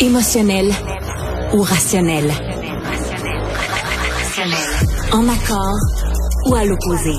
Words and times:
Émotionnel 0.00 0.72
ou 1.52 1.62
rationnel? 1.62 2.30
En 5.12 5.28
accord 5.28 5.76
ou 6.46 6.54
à 6.54 6.64
l'opposé? 6.64 7.14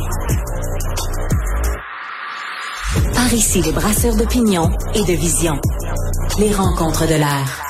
Par 3.13 3.33
ici, 3.33 3.61
les 3.61 3.73
brasseurs 3.73 4.15
d'opinion 4.15 4.69
et 4.95 5.03
de 5.03 5.13
vision. 5.13 5.59
Les 6.39 6.53
rencontres 6.53 7.05
de 7.05 7.15
l'air. 7.15 7.61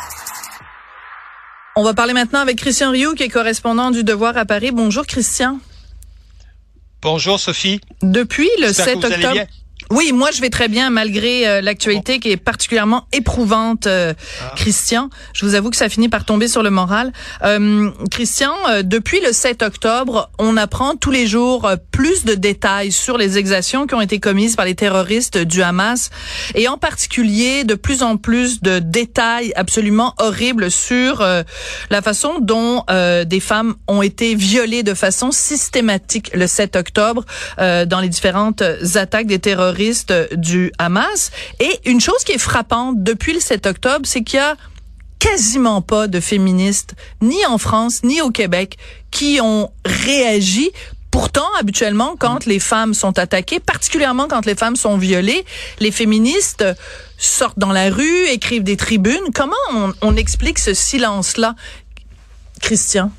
On 1.76 1.84
va 1.84 1.96
parler 1.96 2.14
maintenant 2.14 2.41
avec 2.41 2.57
Christian 2.57 2.91
Rioux, 2.91 3.16
qui 3.16 3.23
est 3.23 3.30
correspondant 3.30 3.89
du 3.89 4.04
Devoir 4.04 4.38
à 4.38 4.46
Paris. 4.46 4.70
Bonjour, 4.71 5.07
Christian. 5.07 5.57
Bonjour, 7.02 7.39
Sophie. 7.39 7.82
Depuis 8.04 8.50
le 8.62 8.71
7 8.71 9.04
octobre. 9.04 9.41
Oui, 9.92 10.12
moi 10.14 10.30
je 10.32 10.40
vais 10.40 10.52
très 10.52 10.68
bien 10.68 10.92
malgré 10.92 11.48
euh, 11.48 11.62
l'actualité 11.62 12.20
qui 12.20 12.30
est 12.30 12.38
particulièrement 12.38 13.08
éprouvante, 13.12 13.88
euh, 13.88 14.14
ah. 14.42 14.54
Christian. 14.56 15.10
Je 15.34 15.43
vous 15.48 15.56
avoue 15.56 15.71
que 15.71 15.75
ça 15.75 15.89
finit 15.89 16.10
par 16.10 16.25
tomber 16.25 16.48
sur 16.48 16.62
le 16.62 16.70
moral. 16.70 17.12
Euh, 17.43 17.89
Christian, 18.12 18.54
depuis 18.84 19.20
le 19.20 19.34
7 19.34 19.64
octobre, 19.64 20.29
on 20.38 20.57
apprend 20.57 20.96
tous 20.96 21.10
les 21.10 21.25
jours 21.25 21.68
plus 21.92 22.24
de 22.24 22.36
détails 22.36 22.92
sur 22.92 23.18
les 23.18 23.39
exactions 23.39 23.88
qui 23.88 23.96
ont 23.96 24.02
été 24.02 24.20
commises 24.20 24.56
par 24.56 24.65
les 24.65 24.75
terroristes 24.75 25.39
du 25.39 25.64
Hamas 25.64 26.12
et 26.54 26.68
en 26.68 26.78
particulier 26.78 27.64
de 27.64 27.74
plus 27.74 28.04
en 28.04 28.18
plus 28.18 28.62
de 28.62 28.78
détails 28.78 29.54
absolument 29.56 30.14
horribles 30.20 30.70
sur 30.70 31.26
la 31.90 32.02
façon 32.02 32.40
dont 32.40 32.84
des 33.26 33.40
femmes 33.40 33.76
ont 33.88 34.02
été 34.02 34.36
violées 34.36 34.84
de 34.84 34.94
façon 34.94 35.31
systématique 35.31 36.31
le 36.34 36.48
7 36.48 36.76
octobre 36.76 37.26
dans 37.58 38.00
les 38.02 38.09
différentes 38.09 38.64
attaques 38.95 39.28
des 39.28 39.40
terroristes 39.40 39.78
du 40.36 40.72
Hamas. 40.78 41.31
Et 41.59 41.80
une 41.86 42.02
chose 42.02 42.23
qui 42.23 42.33
est 42.33 42.38
frappante 42.38 43.02
depuis 43.03 43.33
le 43.33 43.39
7 43.39 43.66
octobre, 43.66 44.06
c'est 44.06 44.23
qu'il 44.23 44.38
y 44.38 44.42
a 44.42 44.56
quasiment 45.20 45.81
pas 45.81 46.08
de 46.08 46.20
féministes, 46.20 46.95
ni 47.22 47.45
en 47.45 47.58
France, 47.58 48.04
ni 48.04 48.22
au 48.22 48.31
Québec, 48.31 48.78
qui 49.12 49.39
ont 49.42 49.72
réagi 49.86 50.72
Pourtant, 51.12 51.48
habituellement, 51.59 52.16
quand 52.17 52.45
les 52.45 52.59
femmes 52.59 52.94
sont 52.94 53.17
attaquées, 53.17 53.59
particulièrement 53.59 54.28
quand 54.28 54.45
les 54.45 54.54
femmes 54.54 54.76
sont 54.76 54.98
violées, 54.98 55.44
les 55.80 55.92
féministes 55.92 56.64
sortent 57.17 57.58
dans 57.58 57.72
la 57.72 57.89
rue, 57.89 58.28
écrivent 58.28 58.64
des 58.64 58.78
tribunes. 58.78 59.34
Comment 59.34 59.56
on, 59.73 59.94
on 60.02 60.16
explique 60.16 60.59
ce 60.59 60.76
silence-là, 60.76 61.56
Christian? 62.61 63.11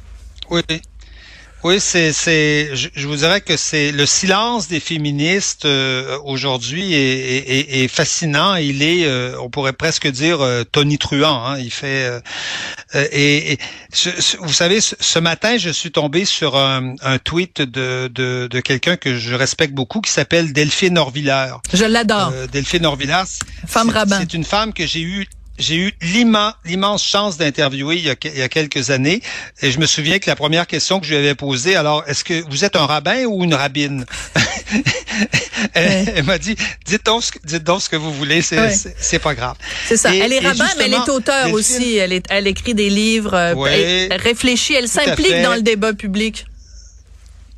Oui, 0.51 0.63
oui, 1.63 1.79
c'est, 1.79 2.13
c'est, 2.15 2.71
je, 2.75 3.07
vous 3.07 3.17
dirais 3.17 3.43
que 3.43 3.57
c'est 3.57 3.93
le 3.93 4.07
silence 4.07 4.67
des 4.69 4.81
féministes 4.81 5.67
euh, 5.67 6.19
aujourd'hui 6.25 6.95
est, 6.95 7.83
est, 7.83 7.89
fascinant. 7.89 8.55
Il 8.57 8.83
est, 8.83 9.05
euh, 9.05 9.37
on 9.41 9.51
pourrait 9.51 9.75
presque 9.75 10.07
dire 10.07 10.41
euh, 10.41 10.65
tonitruant. 10.65 11.45
Hein. 11.45 11.59
Il 11.59 11.71
fait 11.71 12.11
et, 12.95 13.59
vous 14.41 14.53
savez, 14.53 14.81
ce, 14.81 15.19
matin, 15.19 15.59
je 15.59 15.71
suis 15.71 15.93
tombé 15.93 16.25
sur 16.25 16.57
un, 16.57 16.95
un 17.03 17.19
tweet 17.19 17.61
de, 17.61 18.11
de, 18.13 18.49
de 18.51 18.61
quelqu'un 18.61 18.97
que 18.97 19.19
je 19.19 19.35
respecte 19.35 19.75
beaucoup 19.75 20.01
qui 20.01 20.11
s'appelle 20.11 20.53
Delphine 20.53 20.97
Orviller. 20.97 21.53
Je 21.75 21.85
l'adore. 21.85 22.33
Delphine 22.53 22.87
Orviller. 22.87 23.23
Femme 23.67 23.91
rabbin. 23.91 24.19
C'est 24.19 24.35
une 24.35 24.45
femme 24.45 24.73
que 24.73 24.87
j'ai 24.87 25.03
eue 25.03 25.27
j'ai 25.61 25.77
eu 25.77 25.93
l'immense 26.03 27.05
chance 27.05 27.37
d'interviewer 27.37 27.97
il, 27.97 28.17
il, 28.25 28.39
y 28.39 28.43
a 28.43 28.49
quelques 28.49 28.91
années. 28.91 29.21
Et 29.63 29.71
je 29.71 29.79
me 29.79 29.87
souviens 29.87 30.19
que 30.19 30.29
la 30.29 30.37
première 30.37 30.67
question 30.67 31.01
que 31.01 31.07
je 31.07 31.13
lui 31.13 31.19
avais 31.19 31.35
posée, 31.35 31.77
alors, 31.77 32.03
est-ce 32.07 32.25
que 32.25 32.43
vous 32.49 32.65
êtes 32.65 32.77
un 32.77 32.87
rabbin 32.87 33.25
ou 33.27 33.45
une 33.45 33.55
rabbine? 33.55 34.05
elle, 35.75 36.25
m'a 36.25 36.39
dit, 36.39 36.57
dites 36.87 37.05
donc, 37.05 37.25
dites 37.45 37.65
donc 37.65 37.83
ce 37.83 37.89
que 37.89 37.97
vous 37.97 38.13
voulez, 38.13 38.43
c'est 38.43 39.19
pas 39.19 39.35
grave. 39.35 39.57
C'est 39.87 39.97
ça. 39.97 40.15
elle 40.15 40.33
est 40.33 40.41
rabbin, 40.41 40.69
mais 40.79 40.85
elle 40.85 40.95
est 40.95 41.09
auteur 41.09 41.53
aussi. 41.53 41.97
Elle, 41.97 42.13
est, 42.13 42.25
elle 42.31 42.47
écrit 42.47 42.75
des 42.75 42.91
livres, 42.91 43.35
euh, 43.35 43.67
elle, 43.67 44.21
réfléchit, 44.21 44.75
elle 44.75 44.89
s'implique 44.89 45.43
dans 45.43 45.55
le 45.55 45.63
débat 45.63 45.93
public. 45.93 46.47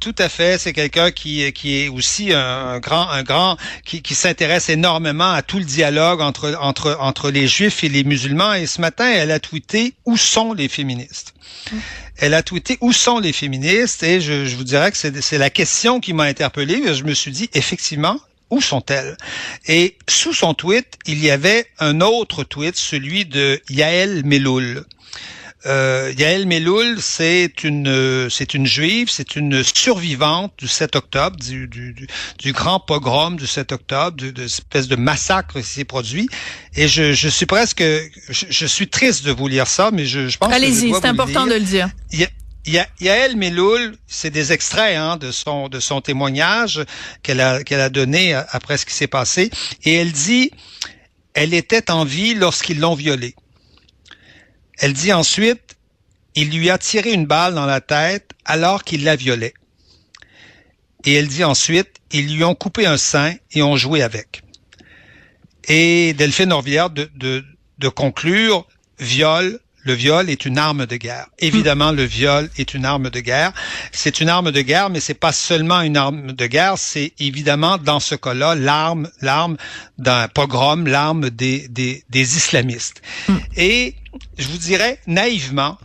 Tout 0.03 0.17
à 0.19 0.29
fait. 0.29 0.59
C'est 0.59 0.73
quelqu'un 0.73 1.13
qui, 1.13 1.53
qui 1.53 1.79
est 1.79 1.89
aussi 1.89 2.33
un, 2.33 2.81
grand, 2.81 3.09
un 3.09 3.23
grand, 3.23 3.57
qui, 3.85 4.03
qui 4.03 4.17
s'intéresse 4.17 4.69
énormément 4.69 5.31
à 5.31 5.43
tout 5.43 5.59
le 5.59 5.65
dialogue 5.65 6.21
entre, 6.21 6.59
entre, 6.61 6.97
entre 6.99 7.31
les 7.31 7.47
juifs 7.47 7.85
et 7.85 7.89
les 7.89 8.03
musulmans. 8.03 8.53
Et 8.55 8.67
ce 8.67 8.81
matin, 8.81 9.09
elle 9.09 9.31
a 9.31 9.39
tweeté 9.39 9.95
où 10.05 10.17
sont 10.17 10.55
les 10.55 10.67
féministes? 10.67 11.35
Elle 12.17 12.35
a 12.35 12.43
tweeté 12.43 12.79
où 12.81 12.93
sont 12.93 13.21
les 13.21 13.33
féministes? 13.33 14.03
Et 14.03 14.21
je, 14.21 14.57
vous 14.57 14.65
dirais 14.65 14.91
que 14.91 14.97
c'est 14.97 15.39
la 15.39 15.51
question 15.51 16.01
qui 16.01 16.15
m'a 16.15 16.25
interpellé. 16.25 16.93
Je 16.95 17.05
me 17.05 17.15
suis 17.15 17.31
dit 17.31 17.49
effectivement, 17.55 18.19
où 18.51 18.61
sont-elles? 18.61 19.17
Et 19.69 19.97
sous 20.09 20.35
son 20.35 20.53
tweet, 20.55 20.99
il 21.07 21.23
y 21.23 21.31
avait 21.31 21.69
un 21.79 22.01
autre 22.01 22.43
tweet, 22.43 22.77
celui 22.77 23.25
de 23.25 23.63
Yael 23.71 24.25
Meloul. 24.25 24.85
Euh, 25.65 26.13
Yael 26.19 26.47
Meloul, 26.47 27.01
c'est 27.01 27.63
une 27.63 28.29
c'est 28.31 28.55
une 28.55 28.67
juive, 28.67 29.09
c'est 29.11 29.37
une 29.37 29.63
survivante 29.63 30.53
du 30.59 30.67
7 30.67 30.97
octobre, 30.97 31.37
du, 31.37 31.69
du, 31.69 31.95
du 32.39 32.53
grand 32.53 32.81
pogrom 32.81 33.37
du 33.37 33.47
7 33.47 33.73
octobre, 33.73 34.17
de, 34.17 34.31
de 34.31 34.45
espèce 34.45 34.89
de 34.89 34.97
massacre 34.97 35.61
qui 35.61 35.67
s'est 35.67 35.85
produit. 35.85 36.29
Et 36.75 36.89
je, 36.89 37.13
je 37.13 37.29
suis 37.29 37.47
presque, 37.47 37.85
je, 38.29 38.67
suis 38.67 38.89
triste 38.89 39.25
de 39.25 39.31
vous 39.31 39.47
lire 39.47 39.69
ça, 39.69 39.91
mais 39.93 40.05
je, 40.05 40.29
je 40.29 40.39
pense. 40.39 40.53
Allez-y, 40.53 40.93
c'est 40.95 41.07
important 41.07 41.47
de 41.47 41.55
le 41.55 41.61
dire. 41.61 41.89
Ya 42.65 42.87
Yael 43.01 43.37
Meloul, 43.37 43.97
c'est 44.07 44.31
des 44.31 44.53
extraits 44.53 44.97
hein, 44.97 45.17
de 45.17 45.33
son 45.33 45.69
de 45.69 45.81
son 45.81 46.01
témoignage 46.01 46.81
qu'elle 47.23 47.41
a 47.41 47.65
qu'elle 47.65 47.81
a 47.81 47.89
donné 47.89 48.35
après 48.35 48.77
ce 48.77 48.87
qui 48.87 48.95
s'est 48.95 49.09
passé, 49.09 49.51
et 49.85 49.95
elle 49.95 50.13
dit, 50.13 50.51
elle 51.35 51.55
était 51.55 51.91
en 51.91 52.05
vie 52.05 52.35
lorsqu'ils 52.35 52.79
l'ont 52.79 52.95
violée. 52.95 53.35
Elle 54.79 54.93
dit 54.93 55.13
ensuite, 55.13 55.77
il 56.35 56.51
lui 56.51 56.71
a 56.71 56.79
tiré 56.79 57.13
une 57.13 57.27
balle 57.27 57.55
dans 57.55 57.67
la 57.67 57.81
tête 57.81 58.31
alors 58.45 58.85
qu'il 58.85 59.05
la 59.05 59.17
violait. 59.17 59.55
Et 61.05 61.15
elle 61.15 61.29
dit 61.29 61.45
ensuite, 61.45 61.97
ils 62.11 62.35
lui 62.35 62.45
ont 62.45 62.55
coupé 62.55 62.87
un 62.87 62.97
sein 62.97 63.35
et 63.53 63.63
ont 63.63 63.77
joué 63.77 64.03
avec. 64.03 64.43
Et 65.69 66.15
Delphine 66.15 66.53
Orvière 66.53 66.91
de, 66.91 67.09
conclure, 67.95 68.67
viol, 68.99 69.61
le 69.85 69.95
viol 69.95 70.31
est 70.31 70.45
une 70.45 70.59
arme 70.59 70.87
de 70.87 70.97
guerre. 70.97 71.27
Évidemment, 71.39 71.93
le 71.93 72.05
viol 72.05 72.49
est 72.57 72.75
une 72.75 72.85
arme 72.85 73.11
de 73.11 73.21
guerre. 73.21 73.53
C'est 73.91 74.21
une 74.21 74.29
arme 74.29 74.53
de 74.53 74.61
guerre, 74.61 74.91
mais 74.91 75.01
c'est 75.01 75.15
pas 75.15 75.33
seulement 75.33 75.81
une 75.81 75.97
arme 75.97 76.33
de 76.33 76.47
guerre. 76.47 76.79
C'est 76.79 77.13
évidemment 77.19 77.79
dans 77.79 78.01
ce 78.01 78.15
cas-là 78.15 78.55
l'arme, 78.55 79.11
l'arme 79.21 79.57
d'un 79.99 80.29
pogrom, 80.29 80.87
l'arme 80.87 81.31
des, 81.31 81.69
des, 81.69 82.05
des 82.11 82.37
islamistes. 82.37 83.03
Hmm. 83.29 83.37
Et 83.57 83.95
je 84.39 84.49
vous 84.49 84.59
dirais 84.59 84.99
naïvement, 85.07 85.79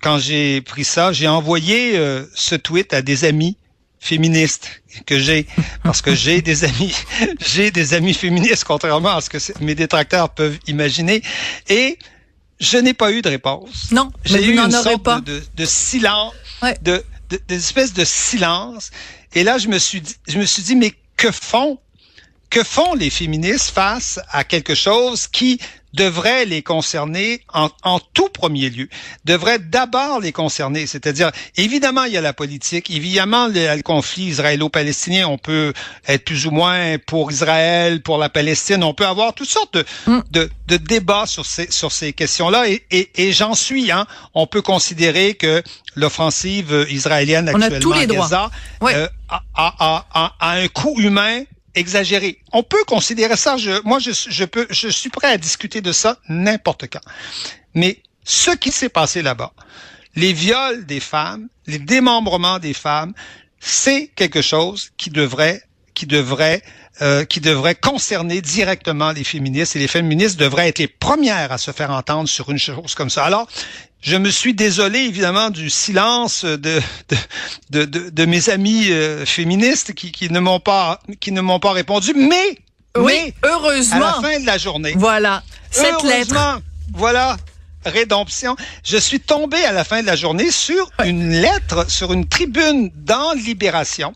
quand 0.00 0.18
j'ai 0.18 0.60
pris 0.62 0.84
ça, 0.84 1.12
j'ai 1.12 1.28
envoyé 1.28 1.96
euh, 1.98 2.24
ce 2.34 2.54
tweet 2.54 2.94
à 2.94 3.02
des 3.02 3.24
amis 3.24 3.56
féministes 4.00 4.82
que 5.06 5.18
j'ai 5.18 5.46
parce 5.84 6.02
que 6.02 6.14
j'ai 6.14 6.42
des 6.42 6.64
amis 6.64 6.92
j'ai 7.40 7.70
des 7.70 7.94
amis 7.94 8.14
féministes 8.14 8.64
contrairement 8.64 9.16
à 9.16 9.20
ce 9.20 9.30
que 9.30 9.38
mes 9.62 9.76
détracteurs 9.76 10.30
peuvent 10.30 10.58
imaginer 10.66 11.22
et 11.68 11.98
je 12.62 12.78
n'ai 12.78 12.94
pas 12.94 13.12
eu 13.12 13.20
de 13.20 13.28
réponse. 13.28 13.90
Non, 13.90 14.10
j'ai 14.24 14.46
eu 14.46 14.56
une 14.56 14.70
sorte 14.70 15.02
pas. 15.02 15.20
De, 15.20 15.42
de, 15.56 15.64
silence, 15.64 16.32
de, 16.82 17.02
de, 17.28 17.40
d'espèce 17.48 17.92
de 17.92 18.04
silence. 18.04 18.90
Et 19.34 19.42
là, 19.42 19.58
je 19.58 19.68
me 19.68 19.78
suis 19.78 20.00
dit, 20.00 20.14
je 20.28 20.38
me 20.38 20.46
suis 20.46 20.62
dit, 20.62 20.76
mais 20.76 20.94
que 21.16 21.30
font, 21.32 21.78
que 22.52 22.62
font 22.62 22.94
les 22.94 23.08
féministes 23.08 23.70
face 23.70 24.20
à 24.30 24.44
quelque 24.44 24.74
chose 24.74 25.26
qui 25.26 25.58
devrait 25.94 26.44
les 26.44 26.62
concerner 26.62 27.42
en, 27.52 27.70
en, 27.82 27.98
tout 27.98 28.28
premier 28.28 28.68
lieu, 28.68 28.88
devrait 29.24 29.58
d'abord 29.58 30.20
les 30.20 30.32
concerner? 30.32 30.86
C'est-à-dire, 30.86 31.30
évidemment, 31.56 32.04
il 32.04 32.12
y 32.12 32.16
a 32.18 32.20
la 32.20 32.34
politique, 32.34 32.90
évidemment, 32.90 33.46
le, 33.46 33.74
le 33.74 33.82
conflit 33.82 34.24
israélo-palestinien, 34.24 35.26
on 35.28 35.38
peut 35.38 35.72
être 36.06 36.26
plus 36.26 36.46
ou 36.46 36.50
moins 36.50 36.98
pour 36.98 37.32
Israël, 37.32 38.02
pour 38.02 38.18
la 38.18 38.28
Palestine, 38.28 38.84
on 38.84 38.92
peut 38.92 39.06
avoir 39.06 39.32
toutes 39.32 39.50
sortes 39.50 39.74
de, 39.74 39.84
mm. 40.06 40.20
de, 40.30 40.50
de, 40.68 40.76
débats 40.76 41.26
sur 41.26 41.46
ces, 41.46 41.70
sur 41.70 41.90
ces 41.90 42.12
questions-là, 42.12 42.68
et, 42.68 42.84
et, 42.90 43.10
et 43.16 43.32
j'en 43.32 43.54
suis. 43.54 43.90
Hein, 43.90 44.06
on 44.34 44.46
peut 44.46 44.62
considérer 44.62 45.34
que 45.34 45.62
l'offensive 45.94 46.86
israélienne 46.90 47.48
actuellement 47.48 47.96
à 47.96 48.06
Gaza 48.06 48.50
euh, 48.82 49.08
a, 49.30 49.42
a, 49.54 50.06
a, 50.12 50.34
a 50.38 50.50
un 50.52 50.68
coût 50.68 51.00
humain 51.00 51.44
exagéré. 51.74 52.38
On 52.52 52.62
peut 52.62 52.84
considérer 52.86 53.36
ça. 53.36 53.56
Je, 53.56 53.82
moi, 53.84 53.98
je, 53.98 54.10
je, 54.12 54.44
peux, 54.44 54.66
je 54.70 54.88
suis 54.88 55.10
prêt 55.10 55.28
à 55.28 55.38
discuter 55.38 55.80
de 55.80 55.92
ça 55.92 56.18
n'importe 56.28 56.86
quand. 56.92 57.00
Mais 57.74 58.02
ce 58.24 58.50
qui 58.50 58.70
s'est 58.70 58.88
passé 58.88 59.22
là-bas, 59.22 59.52
les 60.14 60.32
viols 60.32 60.84
des 60.86 61.00
femmes, 61.00 61.48
les 61.66 61.78
démembrements 61.78 62.58
des 62.58 62.74
femmes, 62.74 63.14
c'est 63.60 64.08
quelque 64.14 64.42
chose 64.42 64.90
qui 64.96 65.10
devrait, 65.10 65.62
qui 65.94 66.06
devrait, 66.06 66.62
euh, 67.00 67.24
qui 67.24 67.40
devrait 67.40 67.74
concerner 67.74 68.40
directement 68.40 69.12
les 69.12 69.24
féministes 69.24 69.76
et 69.76 69.78
les 69.78 69.88
féministes 69.88 70.38
devraient 70.38 70.68
être 70.68 70.78
les 70.78 70.88
premières 70.88 71.52
à 71.52 71.58
se 71.58 71.70
faire 71.70 71.90
entendre 71.90 72.28
sur 72.28 72.50
une 72.50 72.58
chose 72.58 72.94
comme 72.94 73.10
ça. 73.10 73.24
Alors, 73.24 73.46
je 74.00 74.16
me 74.16 74.30
suis 74.30 74.54
désolé 74.54 74.98
évidemment 75.00 75.50
du 75.50 75.70
silence 75.70 76.44
de 76.44 76.80
de, 77.70 77.84
de, 77.84 78.10
de 78.10 78.24
mes 78.24 78.50
amis 78.50 78.90
euh, 78.90 79.24
féministes 79.24 79.94
qui, 79.94 80.10
qui 80.12 80.30
ne 80.30 80.40
m'ont 80.40 80.60
pas 80.60 81.00
qui 81.20 81.32
ne 81.32 81.40
m'ont 81.40 81.60
pas 81.60 81.72
répondu, 81.72 82.12
mais 82.14 82.58
oui, 82.96 83.32
heureusement 83.44 83.96
à 83.96 84.22
la 84.22 84.28
fin 84.28 84.40
de 84.40 84.46
la 84.46 84.58
journée. 84.58 84.94
Voilà 84.96 85.42
cette 85.70 86.02
lettre. 86.02 86.60
Voilà 86.94 87.36
rédemption. 87.84 88.56
Je 88.84 88.96
suis 88.96 89.20
tombé 89.20 89.56
à 89.64 89.72
la 89.72 89.84
fin 89.84 90.02
de 90.02 90.06
la 90.06 90.16
journée 90.16 90.50
sur 90.50 90.90
une 91.04 91.30
lettre, 91.30 91.90
sur 91.90 92.12
une 92.12 92.28
tribune 92.28 92.90
dans 92.94 93.32
Libération. 93.32 94.14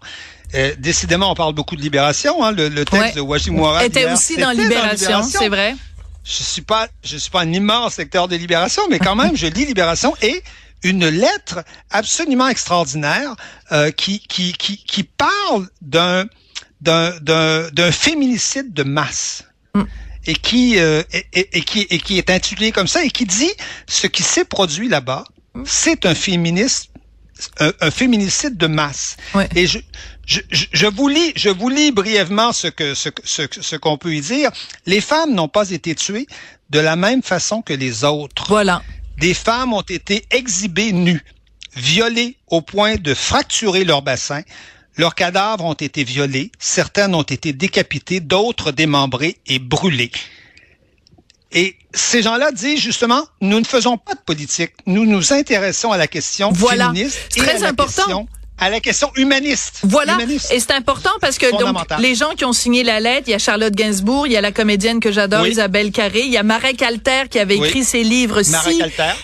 Euh, 0.56 0.74
décidément, 0.78 1.30
on 1.30 1.34
parle 1.34 1.54
beaucoup 1.54 1.76
de 1.76 1.82
Libération. 1.82 2.42
Hein, 2.44 2.52
le, 2.52 2.84
texte 2.84 3.16
de 3.16 3.20
Wajim 3.20 3.52
Mouara 3.52 3.84
était 3.84 4.10
aussi 4.10 4.36
dans 4.36 4.50
Libération, 4.50 5.22
c'est 5.22 5.48
vrai. 5.48 5.76
Je 6.24 6.42
suis 6.42 6.62
pas, 6.62 6.88
je 7.04 7.16
suis 7.16 7.30
pas 7.30 7.42
un 7.42 7.52
immense 7.52 7.98
lecteur 7.98 8.26
de 8.26 8.34
Libération, 8.34 8.82
mais 8.90 8.98
quand 8.98 9.14
même, 9.14 9.36
je 9.36 9.46
lis 9.46 9.64
Libération 9.64 10.14
et 10.22 10.42
une 10.82 11.08
lettre 11.08 11.64
absolument 11.90 12.48
extraordinaire 12.48 13.34
euh, 13.72 13.90
qui, 13.90 14.20
qui, 14.20 14.52
qui, 14.52 14.78
qui 14.78 15.04
parle 15.04 15.68
d'un 15.80 16.24
d'un 16.80 17.92
féminicide 17.92 18.72
de 18.72 18.82
masse. 18.82 19.44
Mm. 19.74 19.82
Et 20.28 20.34
qui, 20.34 20.78
euh, 20.78 21.02
et, 21.32 21.62
qui, 21.62 21.86
et 21.88 21.98
qui 22.00 22.18
est 22.18 22.30
intitulé 22.30 22.72
comme 22.72 22.88
ça 22.88 23.04
et 23.04 23.10
qui 23.10 23.26
dit 23.26 23.50
ce 23.86 24.08
qui 24.08 24.24
s'est 24.24 24.44
produit 24.44 24.88
là-bas, 24.88 25.24
mm. 25.54 25.62
c'est 25.64 26.04
un 26.04 26.14
féminisme, 26.14 26.90
un, 27.58 27.90
féminicide 27.90 28.56
de 28.56 28.66
masse. 28.66 29.16
Et 29.54 29.66
je, 29.66 29.78
je, 30.26 30.40
je, 30.50 30.86
vous 30.86 31.08
lis, 31.08 31.32
je 31.36 31.48
vous 31.48 31.68
lis 31.68 31.92
brièvement 31.92 32.52
ce 32.52 32.68
que 32.68 32.94
ce, 32.94 33.10
ce, 33.24 33.42
ce 33.60 33.76
qu'on 33.76 33.98
peut 33.98 34.14
y 34.14 34.20
dire. 34.20 34.50
Les 34.86 35.00
femmes 35.00 35.34
n'ont 35.34 35.48
pas 35.48 35.70
été 35.70 35.94
tuées 35.94 36.26
de 36.70 36.78
la 36.78 36.96
même 36.96 37.22
façon 37.22 37.62
que 37.62 37.72
les 37.72 38.04
autres. 38.04 38.46
Voilà. 38.48 38.82
Des 39.18 39.34
femmes 39.34 39.72
ont 39.72 39.82
été 39.82 40.26
exhibées 40.30 40.92
nues, 40.92 41.24
violées 41.74 42.36
au 42.48 42.60
point 42.60 42.96
de 42.96 43.14
fracturer 43.14 43.84
leur 43.84 44.02
bassin, 44.02 44.42
leurs 44.98 45.14
cadavres 45.14 45.64
ont 45.64 45.74
été 45.74 46.04
violés, 46.04 46.50
certaines 46.58 47.14
ont 47.14 47.22
été 47.22 47.52
décapitées, 47.52 48.20
d'autres 48.20 48.72
démembrées 48.72 49.36
et 49.46 49.58
brûlées. 49.58 50.10
Et 51.56 51.74
ces 51.94 52.20
gens-là 52.20 52.52
disent 52.52 52.80
justement, 52.80 53.26
nous 53.40 53.58
ne 53.58 53.64
faisons 53.64 53.96
pas 53.96 54.14
de 54.14 54.20
politique, 54.20 54.72
nous 54.84 55.06
nous 55.06 55.32
intéressons 55.32 55.90
à 55.90 55.96
la 55.96 56.06
question 56.06 56.52
voilà. 56.52 56.88
féministe 56.88 57.18
et 57.34 57.40
très 57.40 57.64
à 57.64 57.68
important 57.68 58.26
à 58.58 58.70
la 58.70 58.80
question 58.80 59.10
humaniste. 59.16 59.80
Voilà. 59.82 60.18
Et 60.50 60.60
c'est 60.60 60.72
important 60.72 61.10
parce 61.20 61.38
que 61.38 61.50
donc, 61.50 61.76
les 61.98 62.14
gens 62.14 62.30
qui 62.36 62.44
ont 62.44 62.52
signé 62.52 62.82
la 62.82 63.00
lettre, 63.00 63.24
il 63.26 63.32
y 63.32 63.34
a 63.34 63.38
Charlotte 63.38 63.74
Gainsbourg, 63.74 64.26
il 64.26 64.32
y 64.32 64.36
a 64.36 64.40
la 64.40 64.52
comédienne 64.52 65.00
que 65.00 65.12
j'adore, 65.12 65.46
Isabelle 65.46 65.92
Carré, 65.92 66.22
il 66.22 66.32
y 66.32 66.36
a 66.36 66.42
Marek 66.42 66.80
Alter 66.82 67.24
qui 67.30 67.38
avait 67.38 67.56
écrit 67.56 67.84
ses 67.84 68.02
livres 68.02 68.42
si 68.42 68.82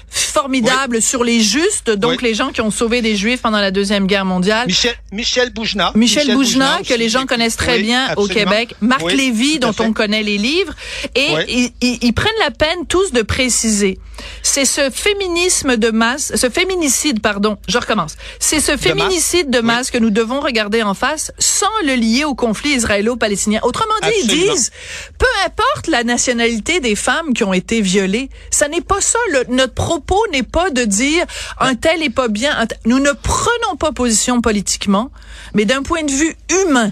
formidables 0.08 1.02
sur 1.02 1.24
les 1.24 1.40
justes, 1.40 1.90
donc 1.90 2.22
les 2.22 2.34
gens 2.34 2.50
qui 2.50 2.62
ont 2.62 2.70
sauvé 2.70 3.02
des 3.02 3.16
Juifs 3.16 3.42
pendant 3.42 3.60
la 3.60 3.70
Deuxième 3.70 4.06
Guerre 4.06 4.24
mondiale. 4.24 4.66
Michel, 4.66 4.94
Michel 5.12 5.50
Boujna. 5.50 5.92
Michel, 5.94 6.32
Boujna, 6.32 6.80
que 6.86 6.94
les 6.94 7.08
gens 7.08 7.26
connaissent 7.26 7.56
très 7.56 7.78
bien 7.78 8.14
au 8.16 8.26
Québec. 8.26 8.74
Marc 8.80 9.10
Lévy, 9.12 9.58
dont 9.58 9.74
on 9.78 9.92
connaît 9.92 10.22
les 10.22 10.38
livres. 10.38 10.74
Et 11.14 11.72
ils, 11.80 11.98
ils 12.02 12.12
prennent 12.12 12.32
la 12.40 12.50
peine 12.50 12.86
tous 12.88 13.12
de 13.12 13.22
préciser. 13.22 13.98
C'est 14.42 14.64
ce 14.64 14.90
féminisme 14.90 15.76
de 15.76 15.90
masse, 15.90 16.32
ce 16.36 16.48
féminicide, 16.48 17.20
pardon, 17.20 17.58
je 17.68 17.78
recommence. 17.78 18.16
C'est 18.38 18.60
ce 18.60 18.76
féminicide 18.76 19.21
de 19.22 19.60
masse 19.60 19.90
que 19.90 19.98
nous 19.98 20.10
devons 20.10 20.40
regarder 20.40 20.82
en 20.82 20.94
face 20.94 21.32
sans 21.38 21.66
le 21.84 21.94
lier 21.94 22.24
au 22.24 22.34
conflit 22.34 22.70
israélo-palestinien. 22.70 23.60
Autrement 23.62 23.94
dit, 24.02 24.10
ils 24.22 24.26
disent, 24.26 24.70
peu 25.16 25.26
importe 25.46 25.86
la 25.86 26.02
nationalité 26.02 26.80
des 26.80 26.96
femmes 26.96 27.32
qui 27.32 27.44
ont 27.44 27.52
été 27.52 27.80
violées, 27.80 28.30
ça 28.50 28.68
n'est 28.68 28.80
pas 28.80 29.00
ça. 29.00 29.18
notre 29.48 29.74
propos 29.74 30.20
n'est 30.32 30.42
pas 30.42 30.70
de 30.70 30.84
dire 30.84 31.24
un 31.60 31.76
tel 31.76 32.02
est 32.02 32.10
pas 32.10 32.28
bien. 32.28 32.66
nous 32.84 32.98
ne 32.98 33.12
prenons 33.12 33.76
pas 33.78 33.92
position 33.92 34.40
politiquement, 34.40 35.12
mais 35.54 35.64
d'un 35.64 35.82
point 35.82 36.02
de 36.02 36.12
vue 36.12 36.34
humain. 36.64 36.90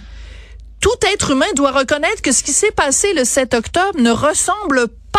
Tout 0.81 0.91
être 1.13 1.33
humain 1.33 1.53
doit 1.57 1.73
reconnaître 1.73 2.23
que 2.23 2.33
ce 2.33 2.43
qui 2.43 2.53
s'est 2.53 2.71
passé 2.71 3.13
le 3.13 3.25
7 3.25 3.55
octobre 3.55 3.99
ne 3.99 4.11
ressemble 4.13 4.87
pas 5.13 5.19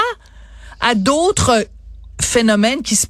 à 0.80 0.96
d'autres 0.96 1.68
phénomènes 2.20 2.82
qui 2.82 2.96
se 2.96 3.08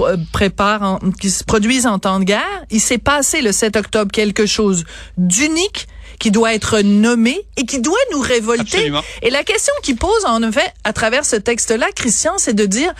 euh, 0.00 0.16
préparent, 0.32 0.98
qui 1.20 1.30
se 1.30 1.44
produisent 1.44 1.86
en 1.86 1.98
temps 1.98 2.18
de 2.18 2.24
guerre. 2.24 2.64
Il 2.70 2.80
s'est 2.80 2.98
passé 2.98 3.42
le 3.42 3.52
7 3.52 3.76
octobre 3.76 4.10
quelque 4.10 4.46
chose 4.46 4.84
d'unique 5.18 5.86
qui 6.18 6.30
doit 6.30 6.54
être 6.54 6.80
nommé 6.80 7.46
et 7.56 7.66
qui 7.66 7.80
doit 7.80 7.98
nous 8.12 8.20
révolter. 8.20 8.92
Et 9.22 9.30
la 9.30 9.42
question 9.42 9.72
qui 9.82 9.94
pose 9.94 10.24
en 10.26 10.42
effet 10.42 10.72
à 10.84 10.92
travers 10.92 11.24
ce 11.24 11.36
texte-là, 11.36 11.86
Christian, 11.94 12.34
c'est 12.38 12.54
de 12.54 12.66
dire 12.66 12.92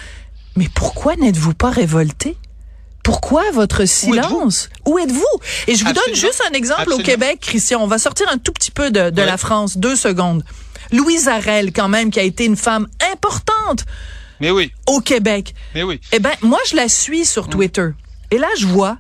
mais 0.57 0.69
pourquoi 0.75 1.17
n'êtes-vous 1.17 1.55
pas 1.55 1.71
révolté? 1.71 2.37
Pourquoi 3.03 3.43
votre 3.53 3.85
silence? 3.87 4.71
Où 4.87 4.99
êtes-vous? 4.99 5.41
et 5.67 5.75
je 5.75 5.85
vous 5.85 5.93
donne 5.93 6.15
juste 6.15 6.43
un 6.51 6.55
exemple 6.55 6.93
au 6.93 6.99
Québec, 6.99 7.39
Christian. 7.41 7.83
On 7.83 7.87
va 7.87 7.99
sortir 7.99 8.27
un 8.31 8.39
tout 8.39 8.53
petit 8.53 8.71
peu 8.71 8.91
de, 8.91 9.11
de 9.11 9.23
la 9.23 9.37
France, 9.37 9.77
deux 9.77 9.97
secondes. 9.97 10.43
Louise 10.91 11.29
Arel, 11.29 11.73
quand 11.73 11.89
même, 11.89 12.11
qui 12.11 12.21
a 12.21 12.23
été 12.23 12.45
une 12.45 12.57
femme 12.57 12.87
importante 13.13 13.85
mais 14.41 14.51
oui. 14.51 14.73
Au 14.87 15.01
Québec. 15.01 15.55
Mais 15.75 15.83
oui. 15.83 16.01
Eh 16.13 16.19
ben, 16.19 16.33
moi, 16.43 16.59
je 16.69 16.77
la 16.77 16.89
suis 16.89 17.25
sur 17.25 17.49
Twitter. 17.49 17.89
Et 18.31 18.39
là, 18.39 18.49
je 18.59 18.67
vois, 18.67 18.99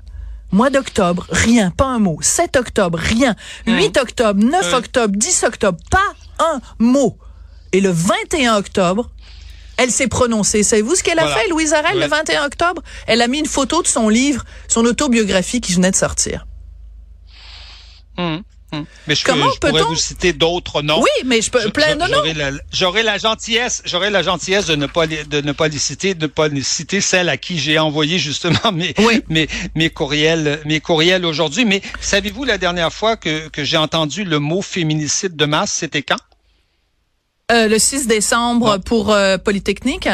mois 0.52 0.70
d'octobre, 0.70 1.26
rien, 1.31 1.70
pas 1.70 1.86
un 1.86 1.98
mot. 1.98 2.19
7 2.20 2.56
octobre, 2.56 2.98
rien. 2.98 3.34
8 3.66 3.98
octobre, 3.98 4.42
9 4.42 4.72
octobre, 4.75 5.14
10 5.16 5.44
octobre, 5.44 5.78
pas 5.90 6.12
un 6.38 6.60
mot. 6.78 7.19
Et 7.72 7.81
le 7.81 7.90
21 7.90 8.56
octobre, 8.56 9.10
elle 9.76 9.90
s'est 9.90 10.06
prononcée. 10.06 10.62
Savez-vous 10.62 10.94
ce 10.94 11.02
qu'elle 11.02 11.19
a 11.19 11.26
fait, 11.26 11.48
Louise 11.48 11.72
Arel, 11.72 11.98
le 11.98 12.06
21 12.06 12.44
octobre? 12.44 12.82
Elle 13.06 13.22
a 13.22 13.28
mis 13.28 13.40
une 13.40 13.46
photo 13.46 13.82
de 13.82 13.88
son 13.88 14.08
livre, 14.08 14.44
son 14.69 14.84
autobiographie 14.84 15.60
qui 15.60 15.72
venait 15.72 15.90
de 15.90 15.96
sortir. 15.96 16.46
Hum. 18.75 18.81
Hmm. 18.81 18.85
Mais 19.06 19.15
je, 19.15 19.25
Comment 19.25 19.47
pourrais 19.61 19.82
vous 19.82 19.97
citer 19.97 20.32
d'autres 20.32 20.82
noms. 20.82 21.00
Oui, 21.00 21.26
mais 21.26 21.43
je 21.43 21.50
peux 21.50 21.71
plein 21.71 21.94
de 21.94 22.00
noms. 22.00 22.55
J'aurais 22.73 23.03
la, 23.03 23.19
gentillesse, 23.19 23.82
j'aurais 23.85 24.11
la 24.11 24.23
gentillesse 24.23 24.67
de 24.67 24.76
ne 24.76 24.87
pas 24.87 25.06
les, 25.06 25.25
de 25.25 25.41
ne 25.41 25.53
pas 25.53 25.69
les 25.69 25.79
citer, 25.79 26.15
de 26.15 26.23
ne 26.23 26.26
pas 26.26 26.49
les 26.49 26.62
citer 26.62 27.00
celles 27.00 27.29
à 27.29 27.37
qui 27.37 27.59
j'ai 27.59 27.79
envoyé 27.79 28.19
justement 28.19 28.73
mes, 28.73 28.94
mes, 29.29 29.49
mes 29.75 29.91
courriels, 29.91 30.61
mes 30.65 30.81
courriels 30.81 31.25
aujourd'hui. 31.25 31.65
Mais 31.65 31.82
savez-vous 32.00 32.44
la 32.44 32.59
dernière 32.59 32.93
fois 32.93 33.17
que, 33.17 33.49
que 33.49 33.65
j'ai 33.65 33.76
entendu 33.76 34.25
le 34.25 34.38
mot 34.38 34.62
féminicide 34.62 35.37
de 35.37 35.44
masse, 35.44 35.73
c'était 35.73 36.03
quand? 36.03 36.21
Euh, 37.53 37.69
le 37.69 37.79
6 37.79 38.06
décembre 38.06 38.79
pour 38.79 39.11
euh, 39.11 39.37
Polytechnique. 39.37 40.09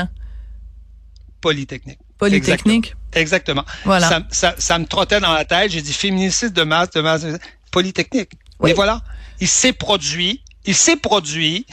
Polytechnique. 1.41 1.99
Polytechnique. 2.19 2.95
Exactement. 3.15 3.65
Voilà. 3.85 4.09
Ça, 4.09 4.23
ça, 4.31 4.55
ça, 4.59 4.79
me 4.79 4.85
trottait 4.85 5.21
dans 5.21 5.33
la 5.33 5.45
tête. 5.45 5.71
J'ai 5.71 5.81
dit 5.81 5.93
féminicide 5.93 6.53
de 6.53 6.63
masse, 6.63 6.91
de 6.91 7.01
masse. 7.01 7.25
Polytechnique. 7.71 8.33
Mais 8.63 8.73
voilà, 8.73 9.03
il 9.41 9.49
s'est 9.49 9.73
produit 9.73 10.43
il 10.67 10.75
s'est 10.75 10.97
produit 10.97 11.67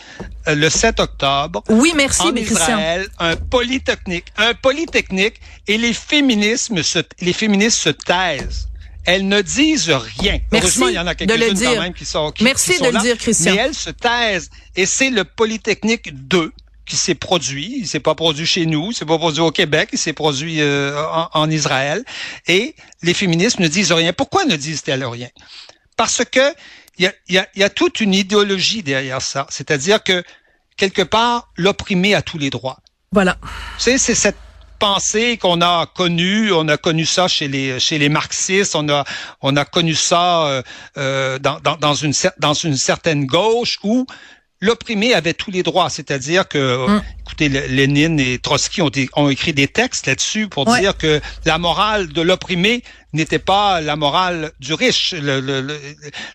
euh, 0.48 0.56
le 0.56 0.70
7 0.70 1.00
octobre. 1.00 1.64
Oui, 1.70 1.94
merci, 1.96 2.22
en 2.22 2.36
Israël, 2.36 3.08
un 3.20 3.36
polytechnique, 3.36 4.26
un 4.38 4.54
polytechnique, 4.54 5.36
et 5.68 5.78
les 5.78 5.94
féminismes, 5.94 6.82
se, 6.84 7.00
les 7.22 7.34
féministes 7.34 7.80
se 7.80 7.90
taisent. 7.90 8.70
Elles 9.06 9.28
ne 9.28 9.42
disent 9.42 9.90
rien. 9.90 10.40
Merci 10.52 10.66
Heureusement, 10.66 10.88
il 10.90 10.96
y 10.96 11.00
en 11.00 11.08
a 11.08 11.16
quelques-unes 11.16 11.76
quand 11.76 11.82
même 11.82 11.94
qui 11.94 12.06
sont 12.06 12.32
qui, 12.32 12.44
Merci 12.44 12.80
de 12.80 12.90
le 12.90 13.00
dire, 13.00 13.18
Christian. 13.18 13.54
Mais 13.54 13.62
elles 13.62 13.74
se 13.74 13.90
taisent. 13.90 14.50
Et 14.76 14.86
c'est 14.86 15.10
le 15.10 15.24
Polytechnique 15.24 16.28
2 16.28 16.52
qui 16.86 16.96
s'est 16.98 17.16
produit. 17.16 17.76
Il 17.80 17.88
s'est 17.88 18.02
pas 18.02 18.16
produit 18.16 18.46
chez 18.46 18.66
nous, 18.66 18.92
il 18.92 18.94
s'est 18.94 19.06
pas 19.06 19.18
produit 19.18 19.42
au 19.42 19.52
Québec, 19.52 19.90
il 19.94 20.00
s'est 20.00 20.14
produit 20.14 20.62
euh, 20.62 21.02
en, 21.12 21.30
en, 21.34 21.50
Israël. 21.50 22.04
Et 22.48 22.76
les 23.02 23.14
féministes 23.14 23.60
ne 23.60 23.68
disent 23.68 23.94
rien. 23.94 24.12
Pourquoi 24.12 24.44
ne 24.46 24.56
disent-elles 24.56 25.06
rien? 25.06 25.30
Parce 25.98 26.24
que 26.24 26.54
il 26.98 27.12
y 27.30 27.64
a, 27.64 27.70
toute 27.70 28.00
une 28.00 28.14
idéologie 28.14 28.82
derrière 28.82 29.22
ça. 29.22 29.46
C'est-à-dire 29.50 30.04
que, 30.04 30.24
quelque 30.78 31.04
part, 31.04 31.50
l'opprimé 31.56 32.16
a 32.16 32.22
tous 32.22 32.38
les 32.38 32.50
droits. 32.50 32.80
Voilà. 33.12 33.38
c'est 33.78 33.98
cette 33.98 34.38
pensée 34.80 35.38
qu'on 35.38 35.62
a 35.62 35.86
connue, 35.88 36.52
on 36.52 36.68
a 36.68 36.78
connu 36.78 37.06
ça 37.06 37.28
chez 37.28 37.48
les 37.48 37.80
chez 37.80 37.98
les 37.98 38.10
marxistes, 38.10 38.76
on 38.76 38.88
a 38.90 39.06
on 39.42 39.56
a 39.56 39.66
connu 39.66 39.96
ça 39.96 40.46
euh, 40.46 40.62
euh, 40.98 41.40
dans, 41.40 41.60
dans, 41.60 41.94
une 41.96 42.14
dans 42.38 42.54
une 42.54 42.78
certaine 42.78 43.26
gauche 43.26 43.80
où 43.84 44.06
l'opprimé 44.62 45.14
avait 45.14 45.34
tous 45.34 45.52
les 45.52 45.64
droits, 45.64 45.90
c'est-à-dire 45.90 46.48
que, 46.48 46.88
mm. 46.88 47.02
écoutez, 47.22 47.50
Lénine 47.50 48.20
et 48.20 48.40
Trotsky 48.40 48.82
ont, 48.82 48.92
ont 49.16 49.30
écrit 49.30 49.54
des 49.54 49.68
textes 49.68 50.08
là-dessus 50.08 50.48
pour 50.48 50.66
dire 50.66 50.98
que 50.98 51.22
la 51.46 51.58
morale 51.58 52.08
de 52.08 52.22
l'opprimé 52.22 52.84
n'était 53.14 53.40
pas 53.40 53.82
la 53.82 53.96
morale 53.96 54.52
du 54.60 54.74
riche. 54.74 55.14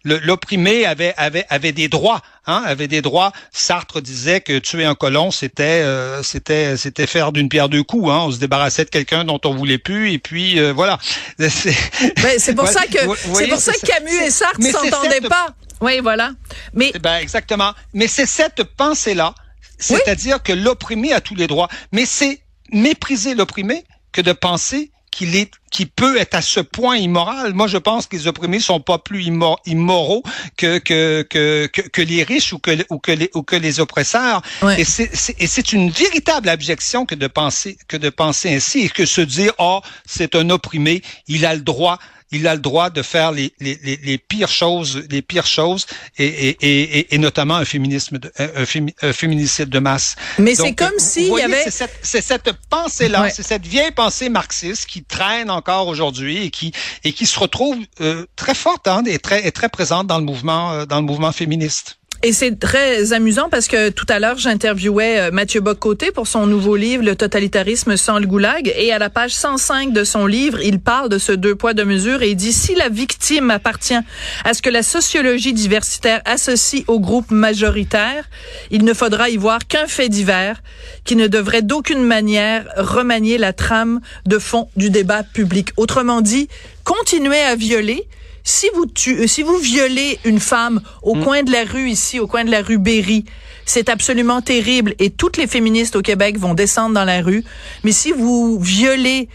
L'opprimé 0.04 0.86
avait, 0.86 1.14
avait, 1.16 1.44
avait 1.48 1.72
des 1.72 1.88
droits, 1.88 2.20
hein, 2.46 2.62
avait 2.66 2.88
des 2.88 3.02
droits. 3.02 3.32
Sartre 3.52 4.00
disait 4.00 4.40
que 4.40 4.58
tuer 4.58 4.84
un 4.84 4.94
colon, 4.94 5.30
c'était, 5.30 5.82
euh, 5.82 6.22
c'était, 6.22 6.76
c'était 6.76 7.06
faire 7.06 7.32
d'une 7.32 7.48
pierre 7.48 7.68
deux 7.68 7.82
coups. 7.82 8.10
Hein. 8.10 8.24
On 8.26 8.30
se 8.30 8.38
débarrassait 8.38 8.84
de 8.84 8.90
quelqu'un 8.90 9.24
dont 9.24 9.40
on 9.44 9.54
voulait 9.54 9.78
plus, 9.78 10.12
et 10.12 10.18
puis 10.18 10.58
euh, 10.58 10.72
voilà. 10.72 10.98
C'est 11.38 12.54
ben, 12.54 12.56
pour 12.56 12.68
ça 12.68 12.86
que, 12.86 12.98
c'est 13.34 13.48
pour 13.48 13.58
ça 13.58 13.72
que 13.72 13.86
Camus 13.86 14.22
et 14.26 14.30
Sartre 14.30 14.62
s'entendaient 14.62 15.20
pas. 15.20 15.54
Oui, 15.82 15.98
voilà. 16.00 16.32
Mais 16.72 16.92
ben 17.00 17.16
exactement. 17.16 17.74
Mais 17.92 18.06
c'est 18.06 18.26
cette 18.26 18.62
pensée-là, 18.62 19.34
c'est-à-dire 19.78 20.42
que 20.42 20.52
l'opprimé 20.52 21.12
a 21.12 21.20
tous 21.20 21.34
les 21.34 21.48
droits. 21.48 21.68
Mais 21.90 22.06
c'est 22.06 22.40
mépriser 22.72 23.34
l'opprimé 23.34 23.84
que 24.12 24.20
de 24.20 24.32
penser 24.32 24.92
qu'il 25.10 25.36
est 25.36 25.50
qui 25.70 25.86
peut 25.86 26.16
être 26.18 26.34
à 26.34 26.42
ce 26.42 26.60
point 26.60 26.96
immoral. 26.96 27.52
Moi, 27.52 27.66
je 27.66 27.78
pense 27.78 28.06
que 28.06 28.16
les 28.16 28.26
opprimés 28.26 28.60
sont 28.60 28.80
pas 28.80 28.98
plus 28.98 29.24
immoraux 29.24 30.22
que 30.56 30.78
que, 30.78 31.22
que, 31.22 31.66
que, 31.66 32.02
les 32.02 32.22
riches 32.22 32.52
ou 32.52 32.58
que, 32.58 32.70
ou 32.90 32.98
que, 32.98 33.12
les, 33.12 33.30
ou 33.34 33.42
que 33.42 33.56
les 33.56 33.80
oppresseurs. 33.80 34.42
Et 34.78 34.84
c'est 34.84 35.72
une 35.72 35.90
véritable 35.90 36.48
abjection 36.48 37.06
que 37.06 37.14
de 37.14 37.26
penser 37.26 37.76
que 37.88 37.96
de 37.96 38.08
penser 38.08 38.54
ainsi 38.54 38.80
et 38.80 38.88
que 38.88 39.04
se 39.04 39.20
dire 39.20 39.52
oh 39.58 39.80
c'est 40.06 40.34
un 40.34 40.48
opprimé, 40.50 41.02
il 41.26 41.44
a 41.44 41.54
le 41.54 41.60
droit 41.60 41.98
il 42.32 42.46
a 42.48 42.54
le 42.54 42.60
droit 42.60 42.90
de 42.90 43.02
faire 43.02 43.30
les, 43.30 43.52
les, 43.60 43.78
les, 44.02 44.18
pires 44.18 44.48
choses, 44.48 45.04
les 45.10 45.22
pires 45.22 45.46
choses, 45.46 45.86
et, 46.18 46.26
et, 46.26 46.56
et, 46.60 47.14
et 47.14 47.18
notamment 47.18 47.56
un 47.56 47.64
féminisme, 47.64 48.18
de, 48.18 48.32
un, 48.38 49.12
féminicide 49.12 49.68
de 49.68 49.78
masse. 49.78 50.16
Mais 50.38 50.54
c'est 50.54 50.74
comme 50.74 50.98
s'il 50.98 51.28
y 51.28 51.40
avait, 51.42 51.64
c'est 51.70 51.88
cette, 52.02 52.24
cette 52.24 52.52
pensée-là, 52.70 53.30
c'est 53.30 53.42
cette 53.42 53.66
vieille 53.66 53.92
pensée 53.92 54.28
marxiste 54.28 54.86
qui 54.86 55.04
traîne 55.04 55.50
encore 55.50 55.88
aujourd'hui 55.88 56.44
et 56.44 56.50
qui 56.50 56.72
et 57.04 57.12
qui 57.12 57.26
se 57.26 57.38
retrouve 57.38 57.76
euh, 58.00 58.26
très 58.36 58.54
forte 58.54 58.88
hein, 58.88 59.02
et 59.06 59.18
très 59.18 59.46
et 59.46 59.52
très 59.52 59.68
présente 59.68 60.06
dans 60.06 60.18
le 60.18 60.24
mouvement 60.24 60.72
euh, 60.72 60.86
dans 60.86 60.96
le 60.96 61.06
mouvement 61.06 61.32
féministe. 61.32 61.98
Et 62.24 62.32
c'est 62.32 62.56
très 62.56 63.12
amusant 63.12 63.48
parce 63.48 63.66
que 63.66 63.90
tout 63.90 64.06
à 64.08 64.20
l'heure, 64.20 64.38
j'interviewais 64.38 65.18
euh, 65.18 65.30
Mathieu 65.32 65.60
Bocoté 65.60 66.12
pour 66.12 66.28
son 66.28 66.46
nouveau 66.46 66.76
livre, 66.76 67.02
Le 67.02 67.16
totalitarisme 67.16 67.96
sans 67.96 68.20
le 68.20 68.28
goulag. 68.28 68.72
Et 68.76 68.92
à 68.92 69.00
la 69.00 69.10
page 69.10 69.34
105 69.34 69.92
de 69.92 70.04
son 70.04 70.26
livre, 70.26 70.60
il 70.62 70.78
parle 70.78 71.08
de 71.08 71.18
ce 71.18 71.32
deux 71.32 71.56
poids, 71.56 71.74
deux 71.74 71.84
mesures 71.84 72.22
et 72.22 72.30
il 72.30 72.36
dit 72.36 72.52
si 72.52 72.76
la 72.76 72.88
victime 72.88 73.50
appartient 73.50 73.98
à 74.44 74.54
ce 74.54 74.62
que 74.62 74.70
la 74.70 74.84
sociologie 74.84 75.52
diversitaire 75.52 76.22
associe 76.24 76.84
au 76.86 77.00
groupe 77.00 77.32
majoritaire, 77.32 78.30
il 78.70 78.84
ne 78.84 78.94
faudra 78.94 79.28
y 79.28 79.36
voir 79.36 79.66
qu'un 79.66 79.88
fait 79.88 80.08
divers 80.08 80.62
qui 81.02 81.16
ne 81.16 81.26
devrait 81.26 81.62
d'aucune 81.62 82.04
manière 82.04 82.68
remanier 82.76 83.36
la 83.36 83.52
trame 83.52 84.00
de 84.26 84.38
fond 84.38 84.68
du 84.76 84.90
débat 84.90 85.24
public. 85.24 85.70
Autrement 85.76 86.20
dit, 86.20 86.46
continuer 86.84 87.40
à 87.40 87.56
violer, 87.56 88.06
si 88.52 88.66
vous 88.75 88.87
tu, 88.87 89.26
si 89.28 89.42
vous 89.42 89.56
violez 89.56 90.18
une 90.25 90.38
femme 90.38 90.82
au 91.02 91.14
mm. 91.14 91.25
coin 91.25 91.42
de 91.42 91.50
la 91.50 91.64
rue 91.64 91.88
ici, 91.88 92.21
au 92.21 92.26
coin 92.26 92.44
de 92.44 92.50
la 92.50 92.61
rue 92.61 92.78
Berry, 92.78 93.25
c'est 93.64 93.88
absolument 93.88 94.42
terrible 94.42 94.94
et 94.99 95.11
toutes 95.11 95.38
les 95.38 95.47
féministes 95.47 95.97
au 95.97 96.02
Québec 96.02 96.38
vont 96.38 96.52
descendre 96.52 96.94
dans 96.94 97.04
la 97.04 97.23
rue. 97.23 97.44
Mais 97.82 97.92
si 97.92 98.12
vous 98.12 98.61
violez 98.61 99.28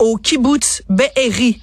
au 0.00 0.16
kibbutz 0.16 0.82
Be'eri, 0.88 1.60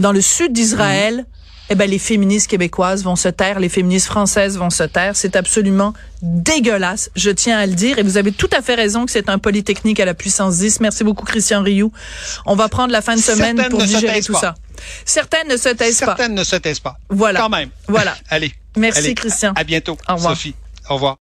dans 0.00 0.12
le 0.12 0.20
sud 0.20 0.52
d'Israël, 0.52 1.18
mm 1.18 1.38
eh 1.70 1.74
ben 1.74 1.88
les 1.88 1.98
féministes 1.98 2.48
québécoises 2.48 3.04
vont 3.04 3.16
se 3.16 3.28
taire, 3.28 3.60
les 3.60 3.68
féministes 3.68 4.06
françaises 4.06 4.56
vont 4.56 4.70
se 4.70 4.84
taire. 4.84 5.16
C'est 5.16 5.36
absolument 5.36 5.92
dégueulasse, 6.22 7.10
je 7.14 7.30
tiens 7.30 7.58
à 7.58 7.66
le 7.66 7.74
dire. 7.74 7.98
Et 7.98 8.02
vous 8.02 8.16
avez 8.16 8.32
tout 8.32 8.48
à 8.56 8.62
fait 8.62 8.74
raison 8.74 9.04
que 9.04 9.12
c'est 9.12 9.28
un 9.28 9.38
polytechnique 9.38 10.00
à 10.00 10.06
la 10.06 10.14
puissance 10.14 10.58
10. 10.58 10.80
Merci 10.80 11.04
beaucoup, 11.04 11.26
Christian 11.26 11.62
Rioux. 11.62 11.92
On 12.46 12.56
va 12.56 12.68
prendre 12.68 12.92
la 12.92 13.02
fin 13.02 13.16
de 13.16 13.20
semaine 13.20 13.62
pour 13.68 13.82
digérer 13.82 14.22
tout 14.22 14.34
ça. 14.34 14.54
Certaines 15.04 15.48
ne 15.48 15.56
se 15.56 15.68
taisent 15.70 16.00
pas. 16.00 16.06
Certaines 16.06 16.34
ne 16.34 16.44
se 16.44 16.56
taisent 16.56 16.80
pas. 16.80 16.98
Voilà. 17.08 17.40
Quand 17.40 17.48
même. 17.48 17.70
Voilà. 17.86 18.16
Allez. 18.30 18.52
Merci, 18.76 19.14
Christian. 19.14 19.52
À, 19.56 19.64
bientôt. 19.64 19.98
Au 20.08 20.14
revoir. 20.14 20.34
Sophie. 20.34 20.54
Au 20.88 20.94
revoir. 20.94 21.16